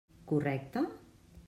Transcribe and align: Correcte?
Correcte? 0.31 0.83